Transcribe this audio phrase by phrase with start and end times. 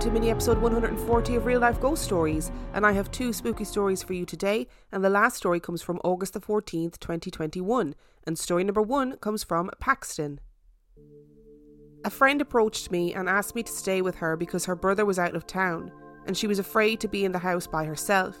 [0.00, 4.02] to mini episode 140 of Real Life Ghost Stories, and I have two spooky stories
[4.02, 4.66] for you today.
[4.90, 7.94] And the last story comes from August the 14th, 2021,
[8.26, 10.40] and story number one comes from Paxton.
[12.02, 15.18] A friend approached me and asked me to stay with her because her brother was
[15.18, 15.92] out of town,
[16.26, 18.38] and she was afraid to be in the house by herself.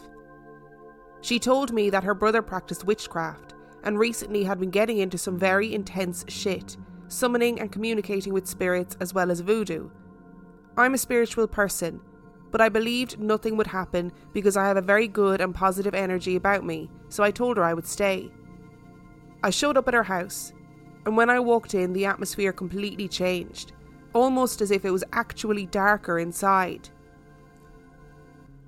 [1.20, 3.52] She told me that her brother practiced witchcraft
[3.84, 8.96] and recently had been getting into some very intense shit, summoning and communicating with spirits
[8.98, 9.90] as well as voodoo
[10.80, 12.00] I'm a spiritual person,
[12.50, 16.36] but I believed nothing would happen because I have a very good and positive energy
[16.36, 18.30] about me, so I told her I would stay.
[19.42, 20.54] I showed up at her house,
[21.04, 23.72] and when I walked in, the atmosphere completely changed,
[24.14, 26.88] almost as if it was actually darker inside.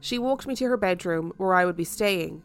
[0.01, 2.43] She walked me to her bedroom where I would be staying,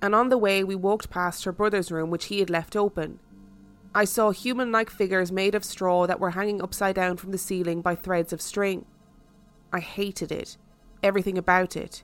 [0.00, 3.18] and on the way, we walked past her brother's room, which he had left open.
[3.92, 7.38] I saw human like figures made of straw that were hanging upside down from the
[7.38, 8.86] ceiling by threads of string.
[9.72, 10.56] I hated it,
[11.02, 12.02] everything about it.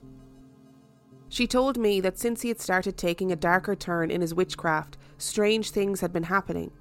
[1.29, 4.97] She told me that since he had started taking a darker turn in his witchcraft,
[5.17, 6.71] strange things had been happening.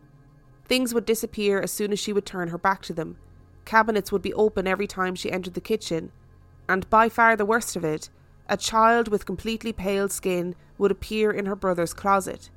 [0.64, 3.16] Things would disappear as soon as she would turn her back to them.
[3.64, 6.12] Cabinets would be open every time she entered the kitchen.
[6.68, 8.10] And by far the worst of it,
[8.48, 12.50] a child with completely pale skin would appear in her brother's closet.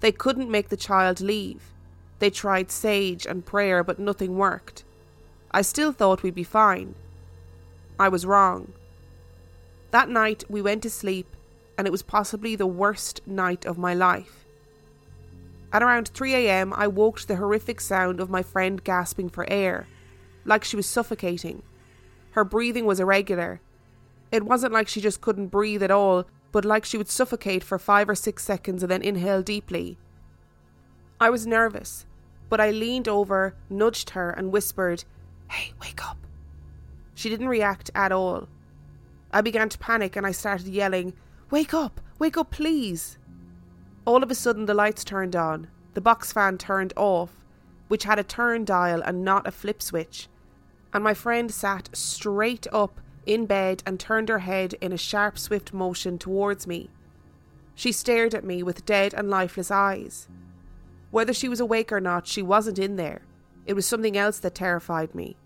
[0.00, 1.72] They couldn't make the child leave.
[2.18, 4.84] They tried sage and prayer, but nothing worked.
[5.52, 6.94] I still thought we'd be fine.
[7.98, 8.72] I was wrong.
[9.90, 11.34] That night we went to sleep,
[11.76, 14.44] and it was possibly the worst night of my life.
[15.72, 19.86] At around 3am, I woke to the horrific sound of my friend gasping for air,
[20.44, 21.62] like she was suffocating.
[22.30, 23.60] Her breathing was irregular.
[24.30, 27.78] It wasn't like she just couldn't breathe at all, but like she would suffocate for
[27.78, 29.98] five or six seconds and then inhale deeply.
[31.20, 32.06] I was nervous,
[32.48, 35.04] but I leaned over, nudged her, and whispered,
[35.48, 36.27] Hey, wake up.
[37.18, 38.46] She didn't react at all.
[39.32, 41.14] I began to panic and I started yelling,
[41.50, 42.00] Wake up!
[42.20, 43.18] Wake up, please!
[44.04, 47.44] All of a sudden, the lights turned on, the box fan turned off,
[47.88, 50.28] which had a turn dial and not a flip switch,
[50.94, 55.40] and my friend sat straight up in bed and turned her head in a sharp,
[55.40, 56.88] swift motion towards me.
[57.74, 60.28] She stared at me with dead and lifeless eyes.
[61.10, 63.22] Whether she was awake or not, she wasn't in there.
[63.66, 65.36] It was something else that terrified me.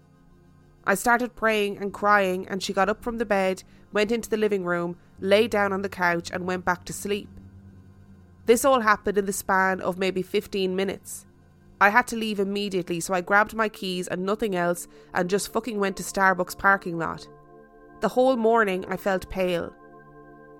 [0.84, 3.62] I started praying and crying, and she got up from the bed,
[3.92, 7.28] went into the living room, lay down on the couch, and went back to sleep.
[8.46, 11.26] This all happened in the span of maybe 15 minutes.
[11.80, 15.52] I had to leave immediately, so I grabbed my keys and nothing else and just
[15.52, 17.28] fucking went to Starbucks parking lot.
[18.00, 19.72] The whole morning I felt pale.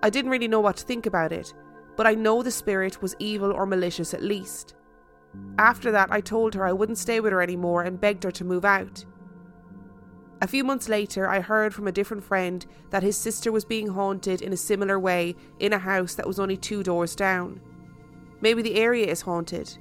[0.03, 1.55] I didn't really know what to think about it,
[1.97, 4.75] but I know the spirit was evil or malicious at least.
[5.59, 8.45] After that, I told her I wouldn't stay with her anymore and begged her to
[8.45, 9.05] move out.
[10.43, 13.87] A few months later, I heard from a different friend that his sister was being
[13.87, 17.61] haunted in a similar way in a house that was only two doors down.
[18.41, 19.79] Maybe the area is haunted.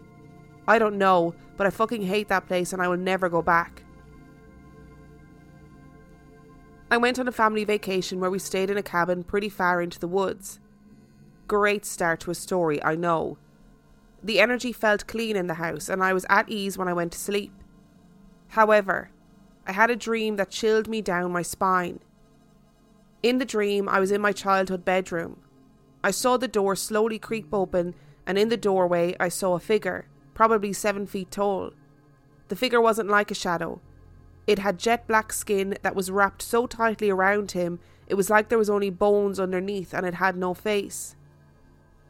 [0.67, 3.81] I don't know, but I fucking hate that place and I will never go back.
[6.91, 9.97] I went on a family vacation where we stayed in a cabin pretty far into
[9.97, 10.59] the woods.
[11.47, 13.39] Great start to a story, I know.
[14.21, 17.13] The energy felt clean in the house, and I was at ease when I went
[17.13, 17.51] to sleep.
[18.49, 19.09] However,
[19.67, 21.99] I had a dream that chilled me down my spine.
[23.21, 25.41] In the dream, I was in my childhood bedroom.
[26.03, 27.93] I saw the door slowly creak open,
[28.25, 31.71] and in the doorway, I saw a figure, probably seven feet tall.
[32.47, 33.79] The figure wasn't like a shadow,
[34.47, 38.49] it had jet black skin that was wrapped so tightly around him it was like
[38.49, 41.15] there was only bones underneath and it had no face.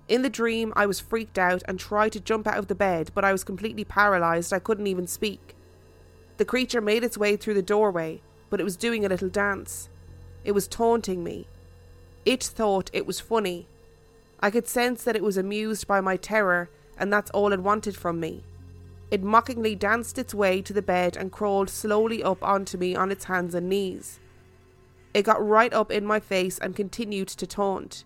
[0.08, 3.12] In the dream, I was freaked out and tried to jump out of the bed,
[3.14, 4.52] but I was completely paralysed.
[4.52, 5.56] I couldn't even speak.
[6.42, 9.90] The creature made its way through the doorway, but it was doing a little dance.
[10.44, 11.46] It was taunting me.
[12.26, 13.68] It thought it was funny.
[14.40, 17.96] I could sense that it was amused by my terror, and that's all it wanted
[17.96, 18.44] from me.
[19.12, 23.12] It mockingly danced its way to the bed and crawled slowly up onto me on
[23.12, 24.20] its hands and knees.
[25.14, 28.04] It got right up in my face and continued to taunt.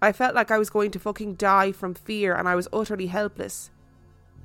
[0.00, 3.08] I felt like I was going to fucking die from fear and I was utterly
[3.08, 3.72] helpless.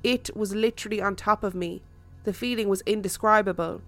[0.02, 1.82] It was literally on top of me.
[2.24, 3.82] The feeling was indescribable.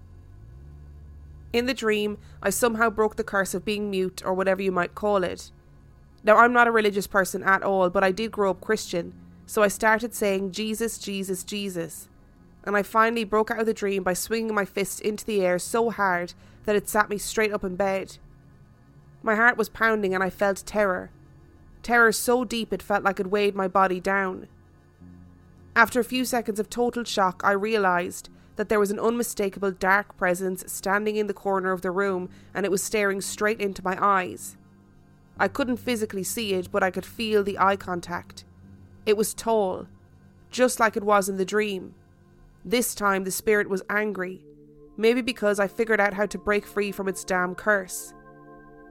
[1.53, 4.95] In the dream, I somehow broke the curse of being mute or whatever you might
[4.95, 5.51] call it.
[6.23, 9.13] Now, I'm not a religious person at all, but I did grow up Christian,
[9.45, 12.09] so I started saying, Jesus, Jesus, Jesus.
[12.63, 15.59] And I finally broke out of the dream by swinging my fist into the air
[15.59, 16.33] so hard
[16.65, 18.17] that it sat me straight up in bed.
[19.21, 21.11] My heart was pounding and I felt terror.
[21.83, 24.47] Terror so deep it felt like it weighed my body down.
[25.75, 30.15] After a few seconds of total shock, I realised that there was an unmistakable dark
[30.15, 33.97] presence standing in the corner of the room and it was staring straight into my
[34.01, 34.55] eyes.
[35.37, 38.45] I couldn't physically see it, but I could feel the eye contact.
[39.05, 39.87] It was tall,
[40.49, 41.93] just like it was in the dream.
[42.63, 44.41] This time the spirit was angry,
[44.95, 48.13] maybe because I figured out how to break free from its damn curse.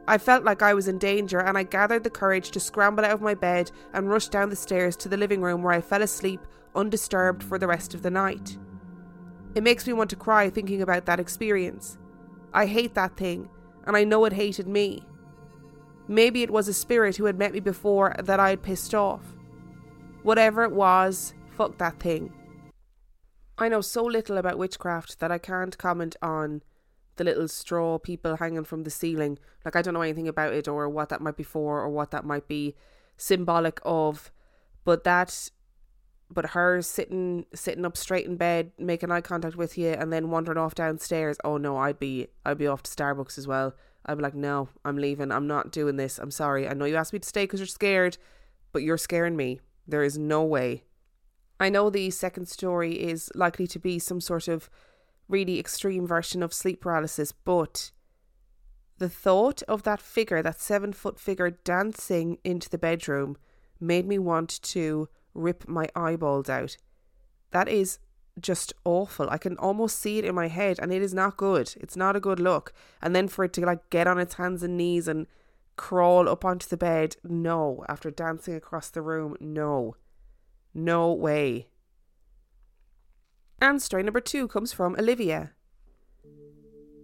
[0.07, 3.13] I felt like I was in danger and I gathered the courage to scramble out
[3.13, 6.03] of my bed and rush down the stairs to the living room where I fell
[6.03, 6.41] asleep
[6.75, 8.59] undisturbed for the rest of the night.
[9.55, 11.97] It makes me want to cry thinking about that experience.
[12.53, 13.49] I hate that thing,
[13.87, 15.05] and I know it hated me.
[16.07, 19.23] Maybe it was a spirit who had met me before that I had pissed off.
[20.23, 22.33] Whatever it was, fuck that thing.
[23.57, 26.63] I know so little about witchcraft that I can't comment on
[27.17, 29.39] the little straw people hanging from the ceiling.
[29.65, 32.11] Like, I don't know anything about it or what that might be for or what
[32.11, 32.75] that might be
[33.17, 34.31] symbolic of.
[34.85, 35.51] But that
[36.31, 40.31] but her sitting sitting up straight in bed, making eye contact with you, and then
[40.31, 41.37] wandering off downstairs.
[41.45, 43.75] Oh no, I'd be I'd be off to Starbucks as well.
[44.07, 45.33] I'd be like, no, I'm leaving.
[45.33, 46.19] I'm not doing this.
[46.19, 46.69] I'm sorry.
[46.69, 48.19] I know you asked me to stay because you're scared,
[48.73, 49.61] but you're scaring me.
[49.87, 50.85] There is no way.
[51.59, 54.69] I know the second story is likely to be some sort of
[55.29, 57.91] really extreme version of sleep paralysis, but
[58.99, 63.37] the thought of that figure, that seven foot figure dancing into the bedroom,
[63.81, 66.77] made me want to rip my eyeballs out.
[67.51, 67.99] That is
[68.41, 69.29] just awful.
[69.31, 71.75] I can almost see it in my head and it is not good.
[71.77, 72.73] It's not a good look.
[73.03, 75.27] And then for it to like get on its hands and knees and
[75.77, 77.85] crawl up onto the bed, no.
[77.89, 79.97] After dancing across the room, no.
[80.73, 81.69] No way.
[83.61, 85.53] And story number two comes from Olivia.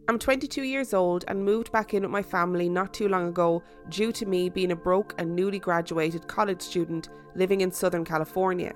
[0.09, 3.63] I'm 22 years old and moved back in with my family not too long ago
[3.89, 8.75] due to me being a broke and newly graduated college student living in Southern California.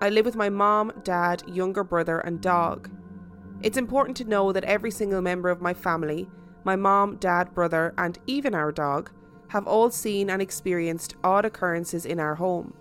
[0.00, 2.90] I live with my mom, dad, younger brother, and dog.
[3.62, 6.28] It's important to know that every single member of my family,
[6.64, 9.10] my mom, dad, brother, and even our dog,
[9.48, 12.74] have all seen and experienced odd occurrences in our home.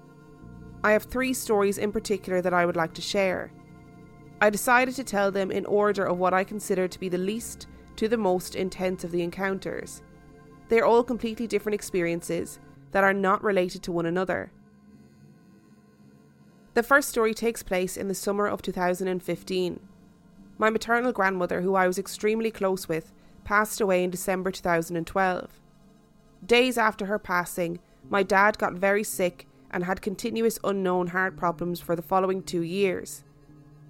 [0.83, 3.51] I have three stories in particular that I would like to share.
[4.41, 7.67] I decided to tell them in order of what I consider to be the least
[7.95, 10.01] to the most intense of the encounters.
[10.67, 12.59] They are all completely different experiences
[12.91, 14.51] that are not related to one another.
[16.73, 19.79] The first story takes place in the summer of 2015.
[20.57, 23.13] My maternal grandmother, who I was extremely close with,
[23.45, 25.61] passed away in December 2012.
[26.45, 27.79] Days after her passing,
[28.09, 32.61] my dad got very sick and had continuous unknown heart problems for the following two
[32.61, 33.23] years.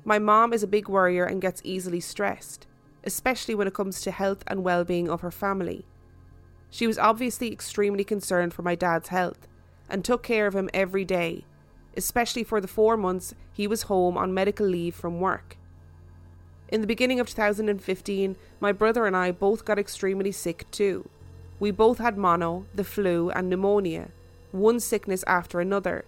[0.08, 2.68] My mom is a big worrier and gets easily stressed,
[3.04, 5.84] especially when it comes to health and well being of her family.
[6.70, 9.48] She was obviously extremely concerned for my dad's health
[9.90, 11.44] and took care of him every day,
[11.98, 15.58] especially for the four months he was home on medical leave from work.
[16.70, 21.10] In the beginning of 2015, my brother and I both got extremely sick too.
[21.60, 24.10] We both had mono, the flu, and pneumonia,
[24.52, 26.06] one sickness after another.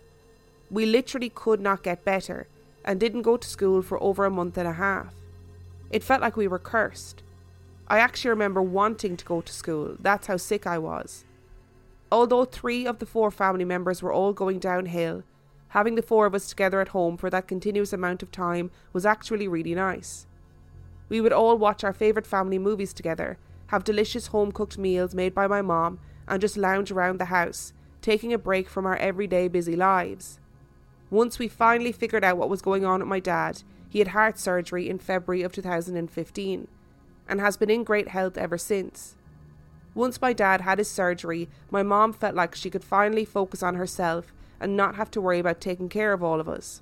[0.70, 2.48] We literally could not get better
[2.88, 5.14] and didn't go to school for over a month and a half.
[5.92, 7.22] It felt like we were cursed.
[7.90, 11.26] I actually remember wanting to go to school, that's how sick I was.
[12.12, 15.24] Although three of the four family members were all going downhill,
[15.70, 19.06] having the four of us together at home for that continuous amount of time was
[19.06, 20.26] actually really nice.
[21.10, 25.36] We would all watch our favourite family movies together, have delicious home cooked meals made
[25.36, 29.50] by my mom, and just lounge around the house, taking a break from our everyday
[29.50, 30.40] busy lives.
[31.10, 34.38] Once we finally figured out what was going on with my dad, he had heart
[34.38, 36.68] surgery in February of 2015
[37.30, 39.16] and has been in great health ever since.
[39.96, 43.76] Once my dad had his surgery, my mom felt like she could finally focus on
[43.76, 46.82] herself and not have to worry about taking care of all of us.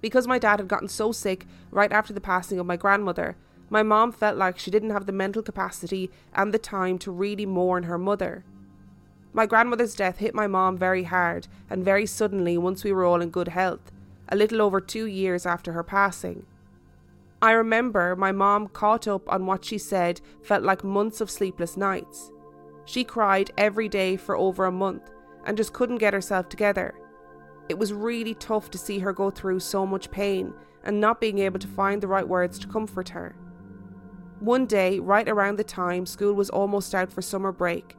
[0.00, 3.36] Because my dad had gotten so sick right after the passing of my grandmother,
[3.70, 7.46] my mom felt like she didn't have the mental capacity and the time to really
[7.46, 8.44] mourn her mother.
[9.36, 13.20] My grandmother's death hit my mom very hard and very suddenly once we were all
[13.20, 13.92] in good health,
[14.30, 16.46] a little over two years after her passing.
[17.42, 21.76] I remember my mom caught up on what she said felt like months of sleepless
[21.76, 22.30] nights.
[22.86, 25.12] She cried every day for over a month
[25.44, 26.94] and just couldn't get herself together.
[27.68, 31.40] It was really tough to see her go through so much pain and not being
[31.40, 33.36] able to find the right words to comfort her.
[34.40, 37.96] One day, right around the time school was almost out for summer break,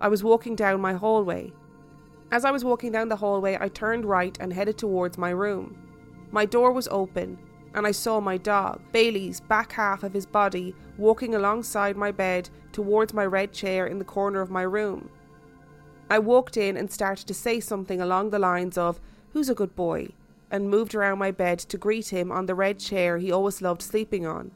[0.00, 1.52] I was walking down my hallway.
[2.32, 5.76] As I was walking down the hallway, I turned right and headed towards my room.
[6.30, 7.38] My door was open,
[7.74, 12.48] and I saw my dog, Bailey's back half of his body, walking alongside my bed
[12.72, 15.10] towards my red chair in the corner of my room.
[16.08, 19.00] I walked in and started to say something along the lines of,
[19.32, 20.10] Who's a good boy?
[20.50, 23.82] and moved around my bed to greet him on the red chair he always loved
[23.82, 24.50] sleeping on.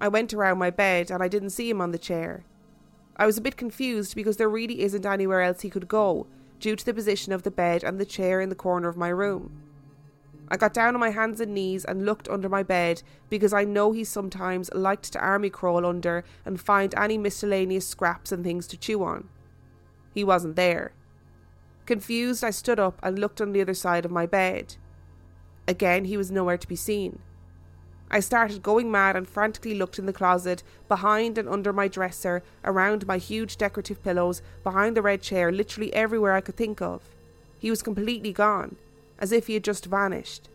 [0.00, 2.44] I went around my bed and I didn't see him on the chair.
[3.16, 6.26] I was a bit confused because there really isn't anywhere else he could go
[6.58, 9.08] due to the position of the bed and the chair in the corner of my
[9.08, 9.62] room.
[10.48, 13.64] I got down on my hands and knees and looked under my bed because I
[13.64, 18.66] know he sometimes liked to army crawl under and find any miscellaneous scraps and things
[18.68, 19.28] to chew on.
[20.12, 20.92] He wasn't there.
[21.86, 24.76] Confused, I stood up and looked on the other side of my bed.
[25.66, 27.20] Again, he was nowhere to be seen.
[28.10, 32.42] I started going mad and frantically looked in the closet, behind and under my dresser,
[32.64, 37.02] around my huge decorative pillows, behind the red chair, literally everywhere I could think of.
[37.58, 38.76] He was completely gone,
[39.18, 40.48] as if he had just vanished.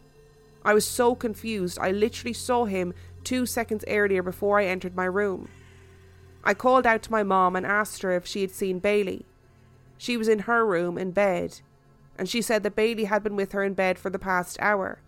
[0.63, 5.05] I was so confused, I literally saw him two seconds earlier before I entered my
[5.05, 5.49] room.
[6.43, 9.25] I called out to my mom and asked her if she had seen Bailey.
[9.97, 11.61] She was in her room in bed,
[12.17, 14.99] and she said that Bailey had been with her in bed for the past hour.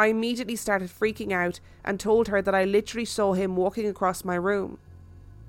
[0.00, 4.24] I immediately started freaking out and told her that I literally saw him walking across
[4.24, 4.78] my room.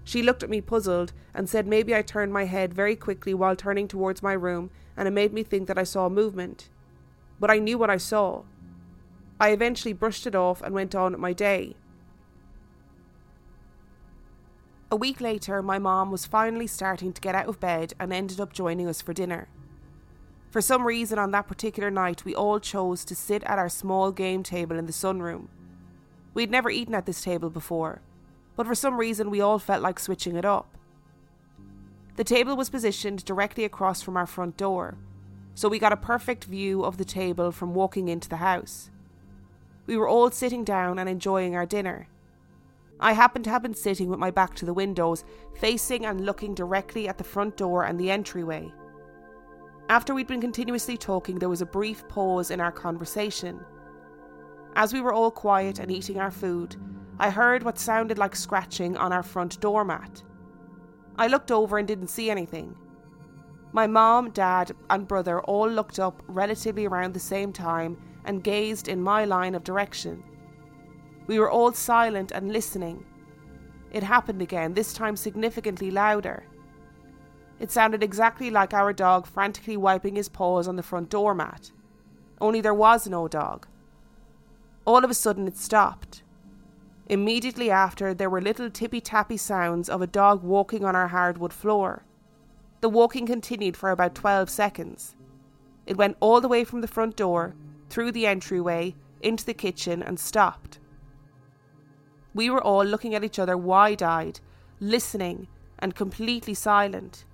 [0.04, 3.56] She looked at me puzzled and said maybe I turned my head very quickly while
[3.56, 6.68] turning towards my room and it made me think that I saw a movement.
[7.40, 8.44] But I knew what I saw.
[9.40, 11.78] I eventually brushed it off and went on with my day.
[14.92, 18.42] A week later, my mom was finally starting to get out of bed and ended
[18.42, 19.48] up joining us for dinner.
[20.52, 24.12] For some reason, on that particular night, we all chose to sit at our small
[24.12, 25.48] game table in the sunroom.
[26.34, 28.02] We'd never eaten at this table before,
[28.58, 30.78] but for some reason, we all felt like switching it up.
[32.18, 34.98] The table was positioned directly across from our front door,
[35.56, 38.92] so we got a perfect view of the table from walking into the house.
[39.86, 42.10] We were all sitting down and enjoying our dinner.
[43.00, 45.24] I happened to have been sitting with my back to the windows,
[45.56, 48.74] facing and looking directly at the front door and the entryway.
[49.92, 53.60] After we'd been continuously talking, there was a brief pause in our conversation.
[54.74, 56.78] As we were all quiet and eating our food,
[57.20, 60.24] I heard what sounded like scratching on our front doormat.
[61.18, 62.74] I looked over and didn't see anything.
[63.74, 68.88] My mom, dad, and brother all looked up relatively around the same time and gazed
[68.88, 70.24] in my line of direction.
[71.28, 73.04] We were all silent and listening.
[73.92, 76.46] It happened again, this time significantly louder.
[77.62, 81.72] It sounded exactly like our dog frantically wiping his paws on the front doormat,
[82.42, 83.68] only there was no dog.
[84.84, 86.24] All of a sudden, it stopped.
[87.06, 91.54] Immediately after, there were little tippy tappy sounds of a dog walking on our hardwood
[91.54, 92.04] floor.
[92.80, 95.16] The walking continued for about 12 seconds.
[95.86, 97.54] It went all the way from the front door,
[97.92, 100.80] through the entryway, into the kitchen, and stopped.
[102.34, 104.40] We were all looking at each other wide eyed,
[104.80, 107.26] listening, and completely silent.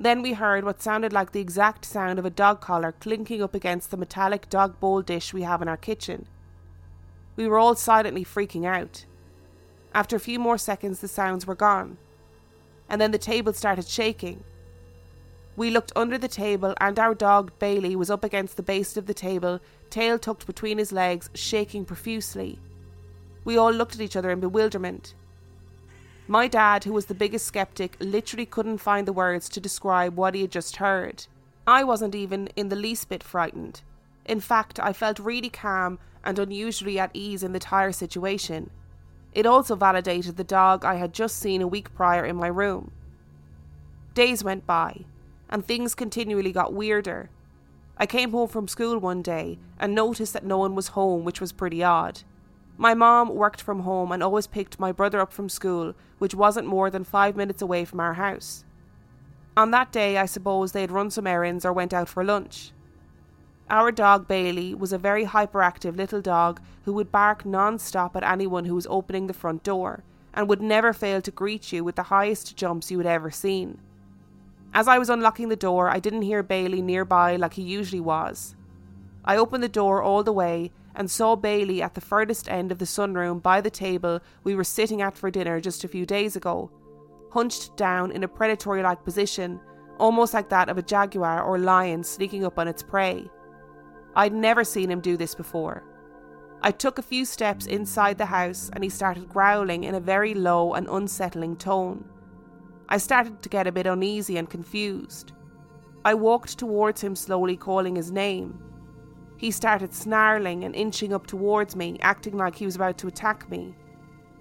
[0.00, 3.54] Then we heard what sounded like the exact sound of a dog collar clinking up
[3.54, 6.26] against the metallic dog bowl dish we have in our kitchen.
[7.34, 9.04] We were all silently freaking out.
[9.92, 11.98] After a few more seconds, the sounds were gone.
[12.88, 14.44] And then the table started shaking.
[15.56, 19.06] We looked under the table, and our dog Bailey was up against the base of
[19.06, 22.60] the table, tail tucked between his legs, shaking profusely.
[23.44, 25.14] We all looked at each other in bewilderment.
[26.30, 30.34] My dad, who was the biggest skeptic, literally couldn't find the words to describe what
[30.34, 31.26] he had just heard.
[31.66, 33.80] I wasn't even in the least bit frightened.
[34.26, 38.68] In fact, I felt really calm and unusually at ease in the entire situation.
[39.32, 42.90] It also validated the dog I had just seen a week prior in my room.
[44.12, 45.06] Days went by,
[45.48, 47.30] and things continually got weirder.
[47.96, 51.40] I came home from school one day and noticed that no one was home, which
[51.40, 52.20] was pretty odd.
[52.80, 56.68] My mom worked from home and always picked my brother up from school, which wasn't
[56.68, 58.64] more than five minutes away from our house.
[59.56, 62.70] On that day, I suppose they had run some errands or went out for lunch.
[63.68, 68.22] Our dog Bailey was a very hyperactive little dog who would bark non stop at
[68.22, 71.96] anyone who was opening the front door and would never fail to greet you with
[71.96, 73.80] the highest jumps you had ever seen.
[74.72, 78.54] As I was unlocking the door, I didn't hear Bailey nearby like he usually was.
[79.24, 82.78] I opened the door all the way and saw Bailey at the furthest end of
[82.78, 86.34] the sunroom by the table we were sitting at for dinner just a few days
[86.34, 86.70] ago,
[87.30, 89.60] hunched down in a predatory like position,
[89.98, 93.30] almost like that of a jaguar or lion sneaking up on its prey.
[94.16, 95.84] I'd never seen him do this before.
[96.60, 100.34] I took a few steps inside the house and he started growling in a very
[100.34, 102.04] low and unsettling tone.
[102.88, 105.32] I started to get a bit uneasy and confused.
[106.04, 108.60] I walked towards him slowly, calling his name.
[109.38, 113.48] He started snarling and inching up towards me, acting like he was about to attack
[113.50, 113.74] me.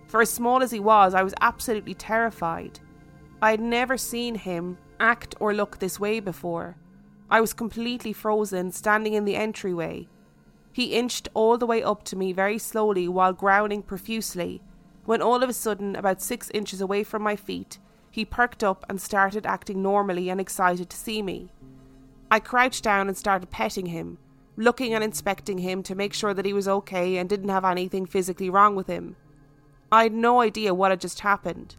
[0.07, 2.79] For as small as he was, I was absolutely terrified.
[3.41, 6.75] I had never seen him act or look this way before.
[7.29, 10.07] I was completely frozen, standing in the entryway,
[10.77, 14.61] He inched all the way up to me very slowly while growling profusely,
[15.05, 17.79] when all of a sudden, about six inches away from my feet,
[18.11, 21.51] he perked up and started acting normally and excited to see me.
[22.29, 24.19] I crouched down and started petting him,
[24.57, 28.05] looking and inspecting him to make sure that he was okay and didn't have anything
[28.05, 29.15] physically wrong with him.
[29.91, 31.77] I had no idea what had just happened.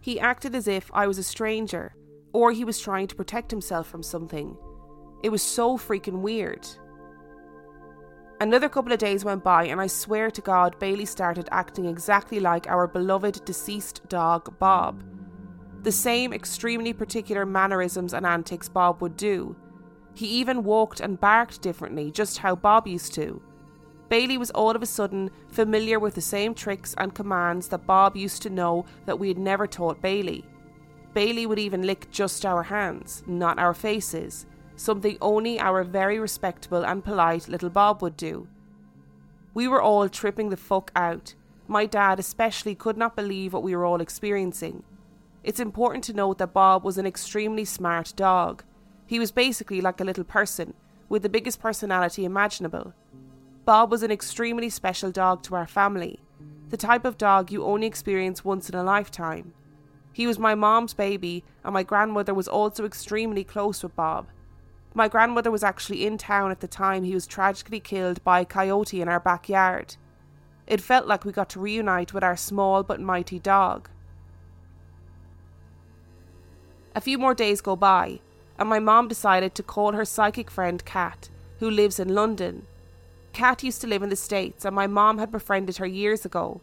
[0.00, 1.94] He acted as if I was a stranger,
[2.32, 4.56] or he was trying to protect himself from something.
[5.22, 6.66] It was so freaking weird.
[8.40, 12.40] Another couple of days went by, and I swear to God, Bailey started acting exactly
[12.40, 15.04] like our beloved deceased dog, Bob.
[15.82, 19.54] The same extremely particular mannerisms and antics Bob would do.
[20.20, 23.40] He even walked and barked differently, just how Bob used to.
[24.10, 28.18] Bailey was all of a sudden familiar with the same tricks and commands that Bob
[28.18, 30.44] used to know that we had never taught Bailey.
[31.14, 34.44] Bailey would even lick just our hands, not our faces,
[34.76, 38.46] something only our very respectable and polite little Bob would do.
[39.54, 41.34] We were all tripping the fuck out.
[41.66, 44.82] My dad especially could not believe what we were all experiencing.
[45.42, 48.64] It's important to note that Bob was an extremely smart dog.
[49.10, 50.72] He was basically like a little person,
[51.08, 52.94] with the biggest personality imaginable.
[53.64, 56.20] Bob was an extremely special dog to our family,
[56.68, 59.52] the type of dog you only experience once in a lifetime.
[60.12, 64.28] He was my mom's baby, and my grandmother was also extremely close with Bob.
[64.94, 68.44] My grandmother was actually in town at the time he was tragically killed by a
[68.44, 69.96] coyote in our backyard.
[70.68, 73.90] It felt like we got to reunite with our small but mighty dog.
[76.94, 78.20] A few more days go by,
[78.60, 82.66] and my mom decided to call her psychic friend Kat, who lives in London.
[83.32, 86.60] Kat used to live in the States, and my mom had befriended her years ago.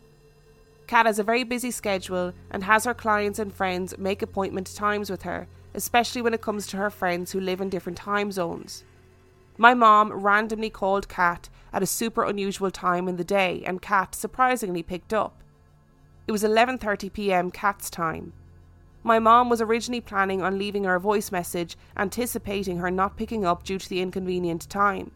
[0.88, 5.10] Kat has a very busy schedule and has her clients and friends make appointment times
[5.10, 8.83] with her especially when it comes to her friends who live in different time zones.
[9.57, 14.15] My mom randomly called Kat at a super unusual time in the day and Kat
[14.15, 15.43] surprisingly picked up.
[16.25, 17.51] It was 11:30 p.m.
[17.51, 18.33] Kat's time.
[19.07, 23.45] My mom was originally planning on leaving her a voice message anticipating her not picking
[23.45, 25.11] up due to the inconvenient time.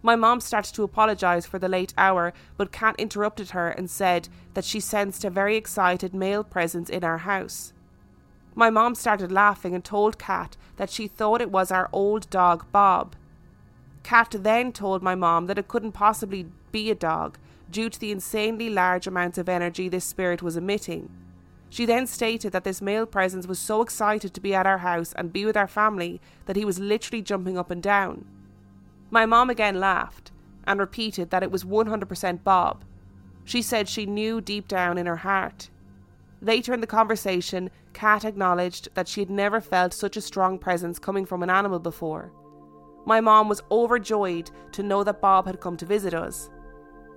[0.00, 4.28] My mom started to apologize for the late hour, but Kat interrupted her and said
[4.54, 7.72] that she sensed a very excited male presence in our house.
[8.54, 12.64] My mom started laughing and told Kat that she thought it was our old dog
[12.70, 13.16] Bob.
[14.04, 18.12] Kat then told my mom that it couldn't possibly be a dog due to the
[18.12, 21.10] insanely large amounts of energy this spirit was emitting.
[21.70, 25.14] She then stated that this male presence was so excited to be at our house
[25.14, 28.26] and be with our family that he was literally jumping up and down.
[29.10, 30.30] My mom again laughed
[30.64, 32.84] and repeated that it was 100% Bob.
[33.44, 35.70] She said she knew deep down in her heart
[36.42, 40.98] Later in the conversation, Kat acknowledged that she had never felt such a strong presence
[40.98, 42.32] coming from an animal before.
[43.04, 46.48] My mom was overjoyed to know that Bob had come to visit us.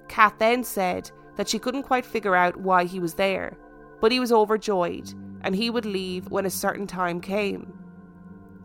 [0.10, 3.58] Kat then said that she couldn't quite figure out why he was there,
[4.04, 5.14] but he was overjoyed
[5.44, 7.72] and he would leave when a certain time came.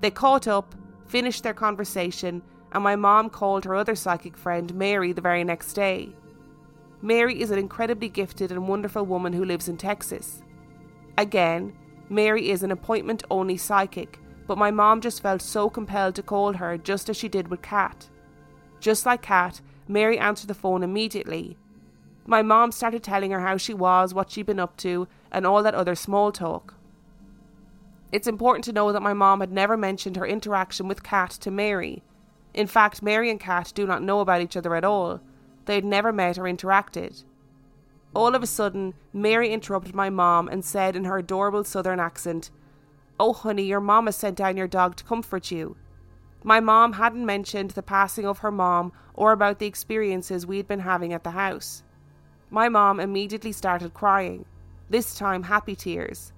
[0.01, 0.75] They caught up,
[1.07, 5.75] finished their conversation, and my mom called her other psychic friend, Mary, the very next
[5.75, 6.09] day.
[7.03, 10.43] Mary is an incredibly gifted and wonderful woman who lives in Texas.
[11.17, 11.73] Again,
[12.09, 16.55] Mary is an appointment only psychic, but my mom just felt so compelled to call
[16.55, 18.09] her just as she did with Kat.
[18.81, 21.57] Just like Kat, Mary answered the phone immediately.
[22.27, 25.63] My mom started telling her how she was, what she'd been up to, and all
[25.63, 26.75] that other small talk.
[28.11, 31.51] It's important to know that my mom had never mentioned her interaction with Kat to
[31.51, 32.03] Mary.
[32.55, 35.21] In fact, Mary and Kat do not know about each other at all.
[35.67, 37.25] They had never met or interacted.
[38.15, 42.51] All of a sudden, Mary interrupted my mom and said in her adorable southern accent,
[43.21, 45.77] Oh, honey, your mama sent down your dog to comfort you.
[46.43, 50.81] My mom hadn't mentioned the passing of her mom or about the experiences we'd been
[50.81, 51.83] having at the house.
[52.49, 54.47] My mom immediately started crying,
[54.91, 56.33] this time happy tears.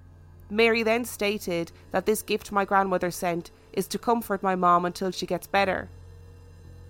[0.51, 5.11] Mary then stated that this gift my grandmother sent is to comfort my mom until
[5.11, 5.89] she gets better.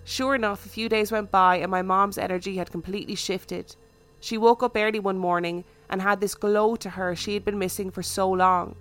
[0.03, 3.75] Sure enough, a few days went by and my mom's energy had completely shifted.
[4.19, 7.59] She woke up early one morning and had this glow to her she had been
[7.59, 8.75] missing for so long.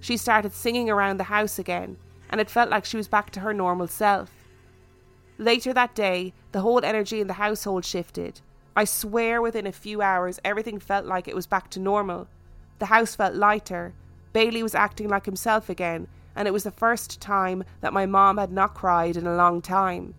[0.00, 1.96] She started singing around the house again,
[2.28, 4.30] and it felt like she was back to her normal self.
[5.38, 8.40] Later that day, the whole energy in the household shifted.
[8.74, 12.28] I swear within a few hours, everything felt like it was back to normal.
[12.78, 13.92] The house felt lighter.
[14.32, 18.38] Bailey was acting like himself again, and it was the first time that my mom
[18.38, 20.14] had not cried in a long time.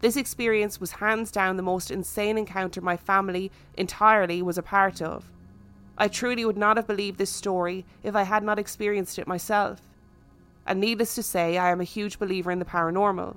[0.00, 5.00] This experience was hands down the most insane encounter my family entirely was a part
[5.00, 5.24] of.
[5.96, 9.80] I truly would not have believed this story if I had not experienced it myself.
[10.66, 13.36] And needless to say, I am a huge believer in the paranormal.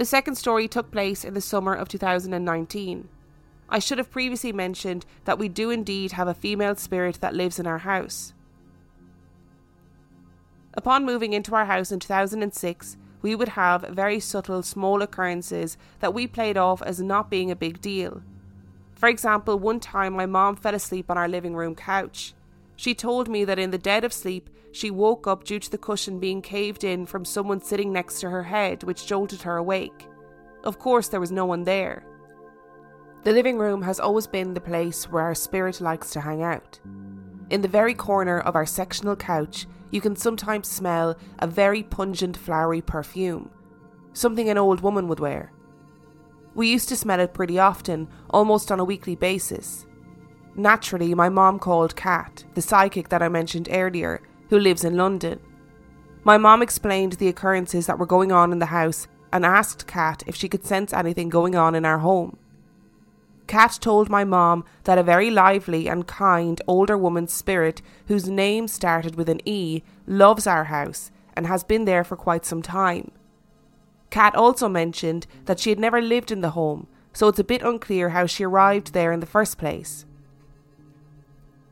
[0.00, 3.08] The second story took place in the summer of 2019.
[3.68, 7.58] I should have previously mentioned that we do indeed have a female spirit that lives
[7.58, 8.32] in our house.
[10.72, 16.14] Upon moving into our house in 2006, we would have very subtle, small occurrences that
[16.14, 18.22] we played off as not being a big deal.
[18.94, 22.32] For example, one time my mom fell asleep on our living room couch.
[22.80, 25.76] She told me that in the dead of sleep, she woke up due to the
[25.76, 30.08] cushion being caved in from someone sitting next to her head, which jolted her awake.
[30.64, 32.06] Of course, there was no one there.
[33.24, 36.80] The living room has always been the place where our spirit likes to hang out.
[37.50, 42.34] In the very corner of our sectional couch, you can sometimes smell a very pungent
[42.34, 43.50] flowery perfume,
[44.14, 45.52] something an old woman would wear.
[46.54, 49.84] We used to smell it pretty often, almost on a weekly basis.
[50.56, 55.40] Naturally, my mom called Kat, the psychic that I mentioned earlier, who lives in London.
[56.24, 60.22] My mom explained the occurrences that were going on in the house and asked Kat
[60.26, 62.36] if she could sense anything going on in our home.
[63.46, 68.68] Kat told my mom that a very lively and kind older woman's spirit, whose name
[68.68, 73.10] started with an E, loves our house and has been there for quite some time.
[74.10, 77.62] Kat also mentioned that she had never lived in the home, so it's a bit
[77.62, 80.04] unclear how she arrived there in the first place.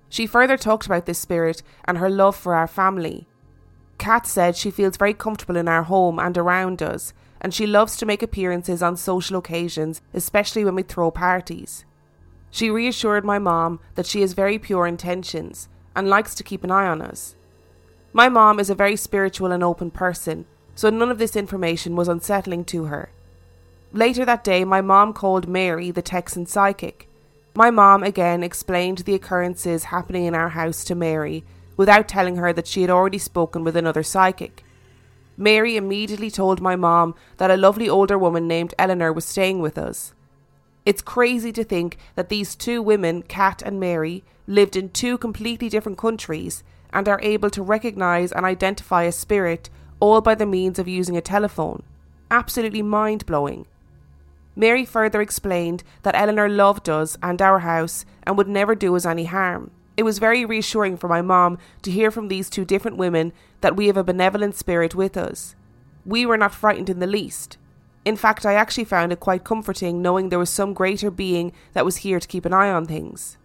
[0.09, 3.27] She further talked about this spirit and her love for our family.
[3.99, 7.97] Kat said she feels very comfortable in our home and around us, and she loves
[7.97, 11.85] to make appearances on social occasions, especially when we throw parties.
[12.51, 16.71] She reassured my mom that she has very pure intentions and likes to keep an
[16.71, 17.35] eye on us.
[18.12, 22.09] My mom is a very spiritual and open person, so none of this information was
[22.09, 23.11] unsettling to her.
[23.92, 27.08] Later that day, my mom called Mary, the Texan psychic.
[27.59, 31.42] My mom again explained the occurrences happening in our house to Mary
[31.77, 34.62] without telling her that she had already spoken with another psychic.
[35.37, 39.77] Mary immediately told my mom that a lovely older woman named Eleanor was staying with
[39.77, 40.14] us.
[40.87, 45.68] It's crazy to think that these two women, Kat and Mary, lived in two completely
[45.68, 49.68] different countries and are able to recognise and identify a spirit
[49.99, 51.83] all by the means of using a telephone.
[52.31, 53.66] Absolutely mind blowing.
[54.59, 59.07] Mary further explained that Eleanor loved us and our house and would never do us
[59.07, 59.71] any harm.
[59.97, 63.77] It was very reassuring for my mom to hear from these two different women that
[63.77, 65.55] we have a benevolent spirit with us.
[66.05, 67.57] We were not frightened in the least.
[68.05, 71.85] In fact, I actually found it quite comforting knowing there was some greater being that
[71.85, 73.38] was here to keep an eye on things.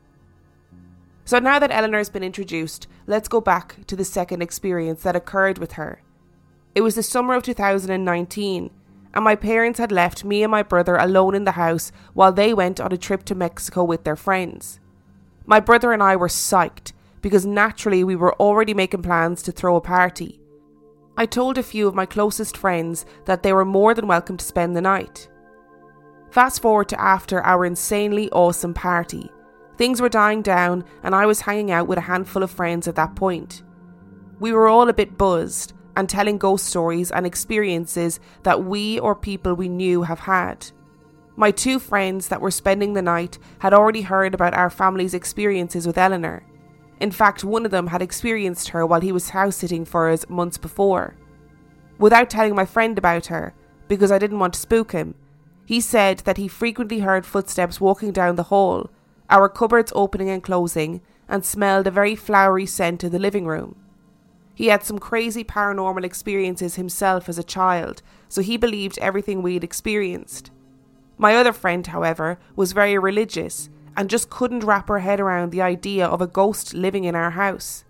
[1.26, 5.16] So now that Eleanor has been introduced, let's go back to the second experience that
[5.16, 6.02] occurred with her.
[6.74, 8.72] It was the summer of 2019,
[9.14, 12.54] and my parents had left me and my brother alone in the house while they
[12.54, 14.80] went on a trip to Mexico with their friends.
[15.46, 19.76] My brother and I were psyched because naturally we were already making plans to throw
[19.76, 20.40] a party.
[21.16, 24.46] I told a few of my closest friends that they were more than welcome to
[24.46, 25.30] spend the night.
[26.32, 29.30] Fast forward to after our insanely awesome party.
[29.78, 32.96] Things were dying down, and I was hanging out with a handful of friends at
[32.96, 33.62] that point.
[34.40, 39.16] We were all a bit buzzed and telling ghost stories and experiences that we or
[39.16, 40.72] people we knew have had.
[41.36, 45.88] My two friends that were spending the night had already heard about our family's experiences
[45.88, 46.44] with Eleanor.
[47.00, 50.30] In fact, one of them had experienced her while he was house sitting for us
[50.30, 51.16] months before.
[51.98, 53.54] Without telling my friend about her,
[53.88, 55.16] because I didn't want to spook him,
[55.66, 58.90] he said that he frequently heard footsteps walking down the hall,
[59.30, 63.76] our cupboards opening and closing, and smelled a very flowery scent in the living room.
[64.56, 69.56] He had some crazy paranormal experiences himself as a child, so he believed everything we
[69.56, 70.52] had experienced.
[71.18, 75.62] My other friend, however, was very religious and just couldn't wrap her head around the
[75.62, 77.84] idea of a ghost living in our house.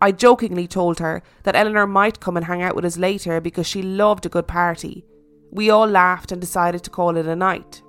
[0.00, 3.66] I jokingly told her that Eleanor might come and hang out with us later because
[3.66, 5.04] she loved a good party.
[5.50, 7.82] We all laughed and decided to call it a night.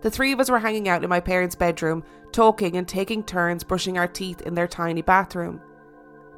[0.00, 3.64] The three of us were hanging out in my parents' bedroom, talking and taking turns
[3.64, 5.60] brushing our teeth in their tiny bathroom.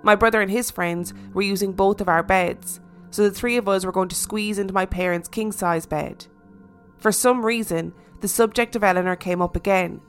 [0.02, 3.68] My brother and his friends were using both of our beds, so the three of
[3.68, 6.26] us were going to squeeze into my parents' king size bed.
[6.98, 10.00] For some reason, the subject of Eleanor came up again.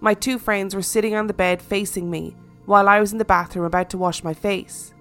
[0.00, 3.24] My two friends were sitting on the bed facing me, while I was in the
[3.24, 4.92] bathroom about to wash my face.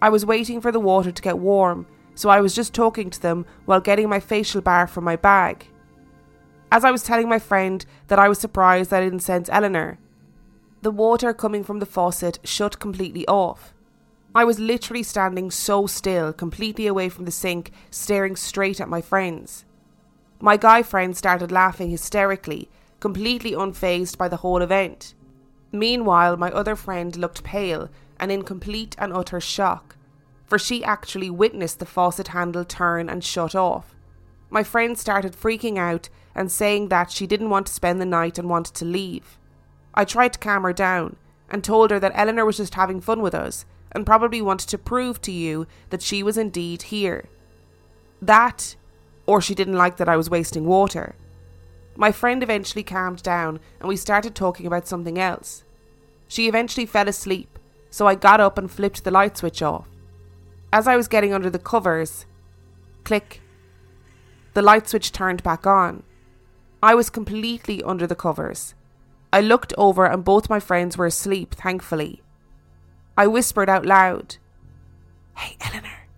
[0.00, 3.20] I was waiting for the water to get warm, so I was just talking to
[3.20, 5.66] them while getting my facial bar from my bag.
[6.72, 9.98] As I was telling my friend that I was surprised that I didn't sense Eleanor,
[10.86, 13.74] the water coming from the faucet shut completely off.
[14.36, 19.00] I was literally standing so still, completely away from the sink, staring straight at my
[19.00, 19.64] friends.
[20.38, 22.68] My guy friend started laughing hysterically,
[23.00, 25.14] completely unfazed by the whole event.
[25.72, 27.88] Meanwhile, my other friend looked pale
[28.20, 29.96] and in complete and utter shock.
[30.44, 33.96] for she actually witnessed the faucet handle turn and shut off.
[34.50, 38.38] My friend started freaking out and saying that she didn't want to spend the night
[38.38, 39.36] and wanted to leave.
[39.96, 41.16] I tried to calm her down
[41.48, 44.78] and told her that Eleanor was just having fun with us and probably wanted to
[44.78, 47.28] prove to you that she was indeed here.
[48.20, 48.76] That,
[49.24, 51.14] or she didn't like that I was wasting water.
[51.96, 55.64] My friend eventually calmed down and we started talking about something else.
[56.28, 59.88] She eventually fell asleep, so I got up and flipped the light switch off.
[60.72, 62.26] As I was getting under the covers,
[63.04, 63.40] click,
[64.52, 66.02] the light switch turned back on.
[66.82, 68.74] I was completely under the covers.
[69.32, 72.22] I looked over and both my friends were asleep, thankfully.
[73.16, 74.36] I whispered out loud,
[75.36, 76.08] Hey, Eleanor,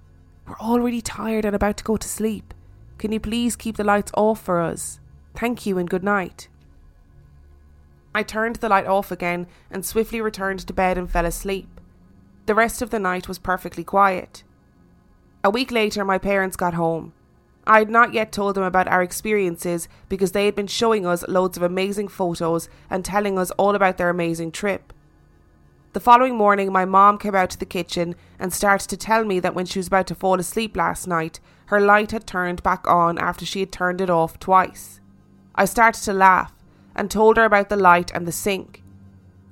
[0.47, 2.55] we're already tired and about to go to sleep.
[2.99, 5.01] Can you please keep the lights off for us?
[5.35, 6.49] Thank you and good night.
[8.15, 11.81] I turned the light off again and swiftly returned to bed and fell asleep.
[12.47, 14.43] The rest of the night was perfectly quiet.
[15.45, 17.13] A week later, my parents got home.
[17.69, 21.29] I had not yet told them about our experiences because they had been showing us
[21.29, 24.91] loads of amazing photos and telling us all about their amazing trip.
[25.93, 29.39] The following morning, my mom came out to the kitchen and started to tell me
[29.41, 32.87] that when she was about to fall asleep last night, her light had turned back
[32.89, 35.01] on after she had turned it off twice.
[35.55, 36.55] I started to laugh
[36.97, 38.83] and told her about the light and the sink.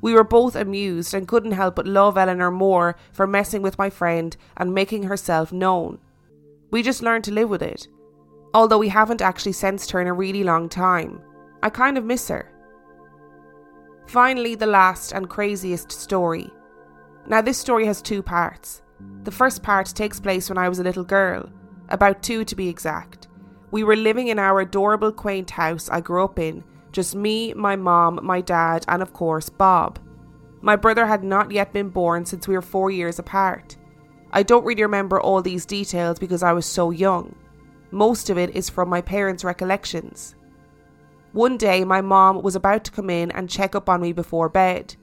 [0.00, 3.90] We were both amused and couldn't help but love Eleanor more for messing with my
[3.90, 5.98] friend and making herself known.
[6.70, 7.88] We just learned to live with it,
[8.56, 11.20] although we haven't actually sensed her in a really long time.
[11.62, 12.50] I kind of miss her.
[14.06, 16.50] Finally, the last and craziest story.
[17.26, 18.80] Now, this story has two parts.
[19.24, 21.50] The first part takes place when I was a little girl,
[21.90, 23.28] about two to be exact.
[23.72, 27.76] We were living in our adorable, quaint house I grew up in, just me, my
[27.76, 29.98] mom, my dad, and of course, Bob.
[30.62, 33.76] My brother had not yet been born since we were four years apart.
[34.32, 37.34] I don't really remember all these details because I was so young.
[37.90, 40.34] Most of it is from my parents' recollections.
[41.32, 44.48] One day, my mom was about to come in and check up on me before
[44.48, 44.96] bed.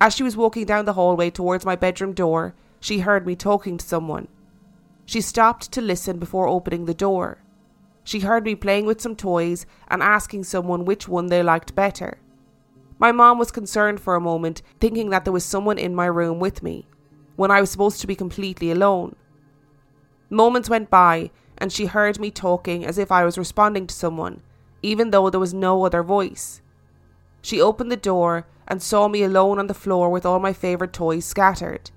[0.00, 3.78] As she was walking down the hallway towards my bedroom door, she heard me talking
[3.78, 4.28] to someone.
[5.06, 7.38] She stopped to listen before opening the door.
[8.02, 12.18] She heard me playing with some toys and asking someone which one they liked better.
[12.98, 16.38] My mom was concerned for a moment, thinking that there was someone in my room
[16.38, 16.86] with me,
[17.36, 19.16] when I was supposed to be completely alone.
[20.30, 24.42] Moments went by, and she heard me talking as if I was responding to someone,
[24.82, 26.60] even though there was no other voice.
[27.42, 30.92] She opened the door and saw me alone on the floor with all my favourite
[30.92, 31.90] toys scattered.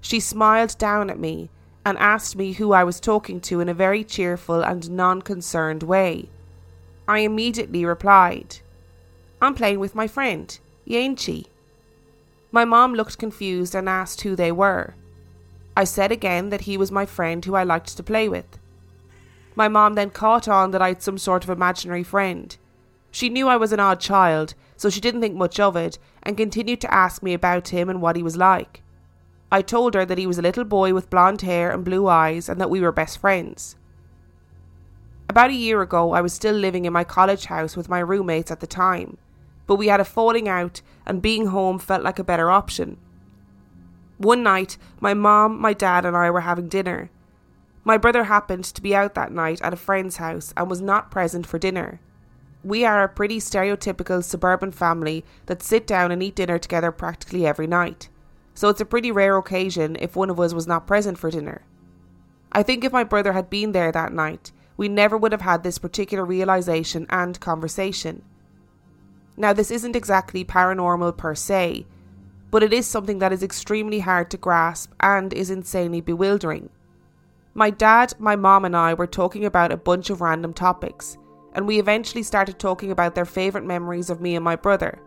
[0.00, 1.50] She smiled down at me
[1.84, 5.82] and asked me who I was talking to in a very cheerful and non concerned
[5.82, 6.30] way.
[7.08, 8.58] I immediately replied,
[9.40, 11.46] I'm playing with my friend, Yanchi.
[12.50, 14.94] My mom looked confused and asked who they were.
[15.76, 18.58] I said again that he was my friend who I liked to play with.
[19.56, 22.56] My mom then caught on that I had some sort of imaginary friend.
[23.10, 26.36] She knew I was an odd child, so she didn't think much of it and
[26.36, 28.82] continued to ask me about him and what he was like.
[29.50, 32.50] I told her that he was a little boy with blonde hair and blue eyes
[32.50, 33.76] and that we were best friends.
[35.30, 38.50] About a year ago, I was still living in my college house with my roommates
[38.50, 39.16] at the time,
[39.66, 42.98] but we had a falling out and being home felt like a better option.
[44.18, 47.10] One night, my mom, my dad, and I were having dinner,
[47.86, 51.08] my brother happened to be out that night at a friend's house and was not
[51.08, 52.00] present for dinner.
[52.64, 57.46] We are a pretty stereotypical suburban family that sit down and eat dinner together practically
[57.46, 58.08] every night,
[58.54, 61.62] so it's a pretty rare occasion if one of us was not present for dinner.
[62.50, 65.62] I think if my brother had been there that night, we never would have had
[65.62, 68.22] this particular realization and conversation.
[69.36, 71.86] Now, this isn't exactly paranormal per se,
[72.50, 76.68] but it is something that is extremely hard to grasp and is insanely bewildering.
[77.56, 81.16] My dad, my mom, and I were talking about a bunch of random topics,
[81.54, 85.00] and we eventually started talking about their favourite memories of me and my brother.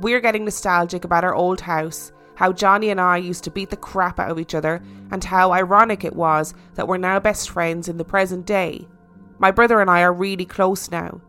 [0.00, 3.76] We're getting nostalgic about our old house, how Johnny and I used to beat the
[3.76, 7.88] crap out of each other, and how ironic it was that we're now best friends
[7.88, 8.88] in the present day.
[9.38, 11.20] My brother and I are really close now.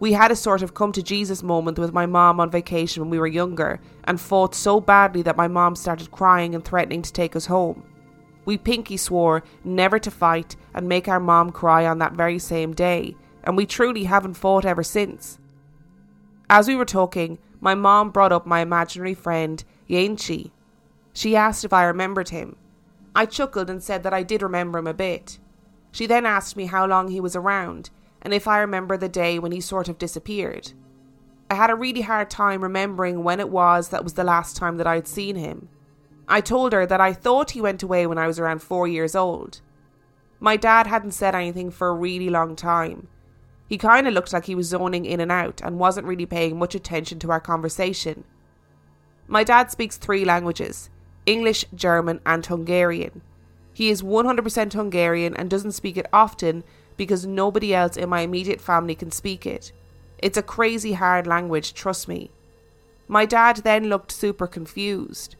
[0.00, 3.10] We had a sort of come to Jesus moment with my mom on vacation when
[3.10, 7.12] we were younger and fought so badly that my mom started crying and threatening to
[7.12, 7.87] take us home.
[8.48, 12.72] We pinky swore never to fight and make our mom cry on that very same
[12.72, 15.38] day, and we truly haven't fought ever since.
[16.48, 20.50] As we were talking, my mom brought up my imaginary friend, Yanchi.
[21.12, 22.56] She asked if I remembered him.
[23.14, 25.38] I chuckled and said that I did remember him a bit.
[25.92, 27.90] She then asked me how long he was around
[28.22, 30.72] and if I remember the day when he sort of disappeared.
[31.50, 34.78] I had a really hard time remembering when it was that was the last time
[34.78, 35.68] that I'd seen him.
[36.30, 39.16] I told her that I thought he went away when I was around four years
[39.16, 39.62] old.
[40.38, 43.08] My dad hadn't said anything for a really long time.
[43.66, 46.58] He kind of looked like he was zoning in and out and wasn't really paying
[46.58, 48.24] much attention to our conversation.
[49.26, 50.90] My dad speaks three languages
[51.24, 53.22] English, German, and Hungarian.
[53.72, 56.64] He is 100% Hungarian and doesn't speak it often
[56.96, 59.72] because nobody else in my immediate family can speak it.
[60.18, 62.30] It's a crazy hard language, trust me.
[63.06, 65.36] My dad then looked super confused.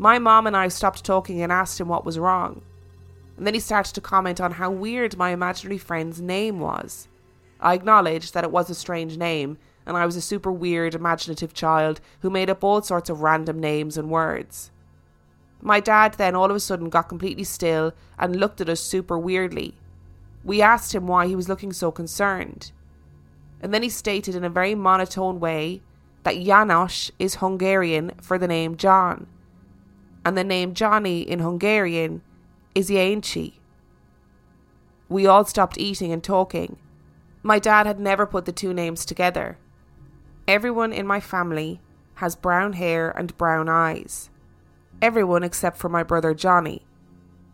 [0.00, 2.62] My mom and I stopped talking and asked him what was wrong.
[3.36, 7.06] And then he started to comment on how weird my imaginary friend's name was.
[7.60, 11.52] I acknowledged that it was a strange name, and I was a super weird, imaginative
[11.52, 14.70] child who made up all sorts of random names and words.
[15.60, 19.18] My dad then all of a sudden got completely still and looked at us super
[19.18, 19.76] weirdly.
[20.42, 22.72] We asked him why he was looking so concerned.
[23.60, 25.82] And then he stated in a very monotone way
[26.22, 29.26] that Janos is Hungarian for the name John
[30.24, 32.22] and the name Johnny in Hungarian
[32.74, 33.54] is Jancsi.
[35.08, 36.78] We all stopped eating and talking.
[37.42, 39.58] My dad had never put the two names together.
[40.46, 41.80] Everyone in my family
[42.14, 44.30] has brown hair and brown eyes.
[45.00, 46.84] Everyone except for my brother Johnny,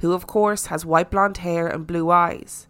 [0.00, 2.66] who of course has white blonde hair and blue eyes.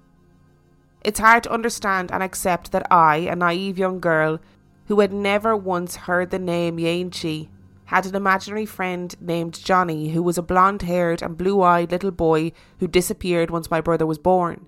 [1.03, 4.41] It's hard to understand and accept that I, a naive young girl
[4.87, 7.49] who had never once heard the name Jancsi,
[7.87, 12.11] had an imaginary friend named Johnny who was a blonde haired and blue eyed little
[12.11, 14.67] boy who disappeared once my brother was born.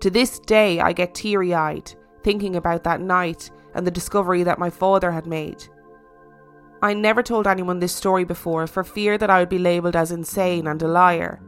[0.00, 4.58] To this day, I get teary eyed thinking about that night and the discovery that
[4.58, 5.64] my father had made.
[6.80, 10.12] I never told anyone this story before for fear that I would be labelled as
[10.12, 11.40] insane and a liar.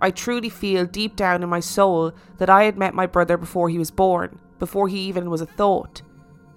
[0.00, 3.68] I truly feel deep down in my soul that I had met my brother before
[3.68, 6.02] he was born, before he even was a thought.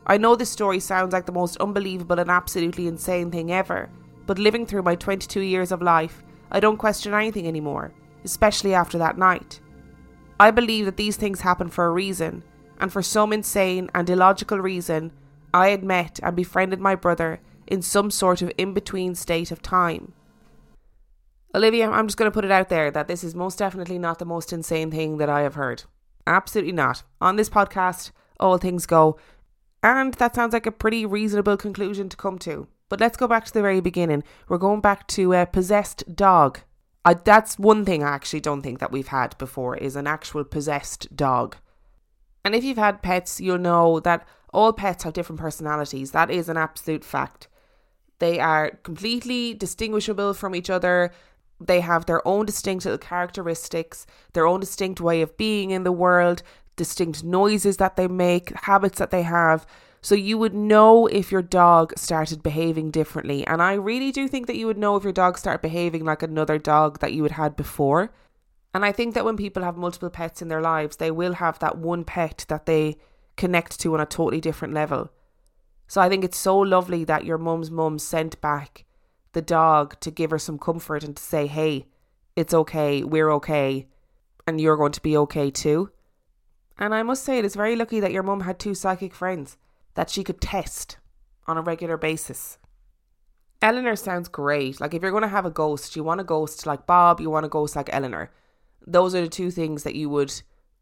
[0.06, 3.90] I know this story sounds like the most unbelievable and absolutely insane thing ever,
[4.26, 8.98] but living through my 22 years of life, I don't question anything anymore, especially after
[8.98, 9.60] that night.
[10.40, 12.44] I believe that these things happen for a reason,
[12.80, 15.12] and for some insane and illogical reason,
[15.54, 19.62] I had met and befriended my brother in some sort of in between state of
[19.62, 20.14] time.
[21.54, 24.20] Olivia, I'm just going to put it out there that this is most definitely not
[24.20, 25.84] the most insane thing that I have heard.
[26.26, 27.04] Absolutely not.
[27.20, 29.18] On this podcast, all things go,
[29.84, 32.68] and that sounds like a pretty reasonable conclusion to come to.
[32.90, 34.24] But let's go back to the very beginning.
[34.48, 36.60] We're going back to a possessed dog.
[37.04, 40.44] I, that's one thing I actually don't think that we've had before is an actual
[40.44, 41.56] possessed dog.
[42.44, 46.12] And if you've had pets, you'll know that all pets have different personalities.
[46.12, 47.48] That is an absolute fact.
[48.20, 51.12] They are completely distinguishable from each other.
[51.60, 55.92] They have their own distinct little characteristics, their own distinct way of being in the
[55.92, 56.44] world
[56.76, 59.66] distinct noises that they make, habits that they have.
[60.02, 63.46] So you would know if your dog started behaving differently.
[63.46, 66.24] And I really do think that you would know if your dog started behaving like
[66.24, 68.12] another dog that you had had before.
[68.74, 71.60] And I think that when people have multiple pets in their lives, they will have
[71.60, 72.98] that one pet that they
[73.36, 75.12] connect to on a totally different level.
[75.88, 78.86] So I think it's so lovely that your mum's mum sent back
[79.34, 81.88] the dog to give her some comfort and to say, hey,
[82.36, 83.88] it's okay, we're okay,
[84.48, 85.92] and you're going to be okay too.
[86.82, 89.56] And I must say, it is very lucky that your mum had two psychic friends
[89.94, 90.98] that she could test
[91.46, 92.58] on a regular basis.
[93.62, 94.82] Eleanor sounds great.
[94.82, 97.30] Like, if you're going to have a ghost, you want a ghost like Bob, you
[97.30, 98.32] want a ghost like Eleanor.
[98.88, 100.34] Those are the two things that you would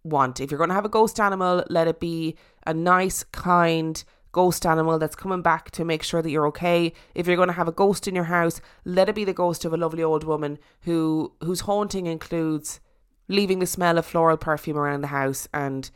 [0.05, 0.39] want.
[0.39, 4.65] If you're going to have a ghost animal, let it be a nice, kind ghost
[4.65, 6.93] animal that's coming back to make sure that you're okay.
[7.13, 9.65] If you're going to have a ghost in your house, let it be the ghost
[9.65, 12.79] of a lovely old woman who whose haunting includes
[13.29, 15.89] leaving the smell of floral perfume around the house and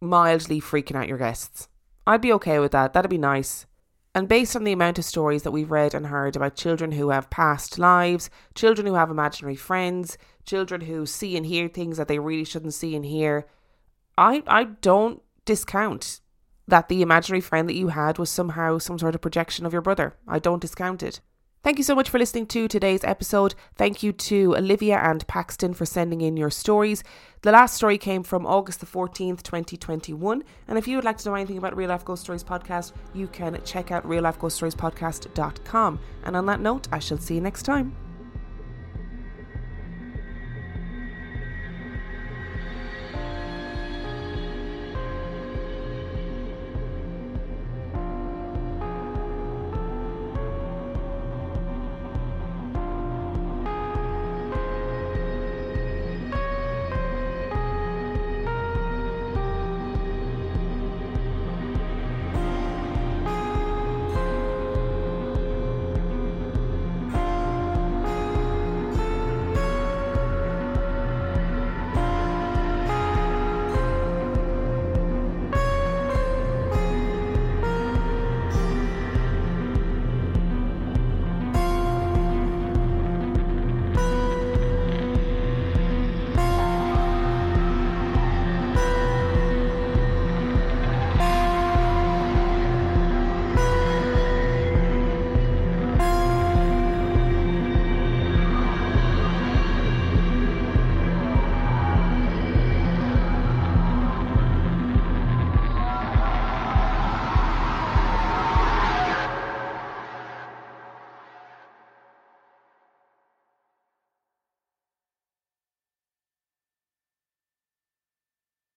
[0.00, 1.68] mildly freaking out your guests.
[2.06, 2.94] I'd be okay with that.
[2.94, 3.66] That'd be nice.
[4.14, 7.10] And based on the amount of stories that we've read and heard about children who
[7.10, 12.08] have past lives, children who have imaginary friends, children who see and hear things that
[12.08, 13.46] they really shouldn't see and hear,
[14.16, 16.20] I I don't discount
[16.66, 19.82] that the imaginary friend that you had was somehow some sort of projection of your
[19.82, 20.16] brother.
[20.26, 21.20] I don't discount it.
[21.66, 23.56] Thank you so much for listening to today's episode.
[23.74, 27.02] Thank you to Olivia and Paxton for sending in your stories.
[27.42, 30.44] The last story came from August the 14th, 2021.
[30.68, 33.26] And if you would like to know anything about Real Life Ghost Stories podcast, you
[33.26, 35.98] can check out reallifeghoststoriespodcast.com.
[36.22, 37.96] And on that note, I shall see you next time.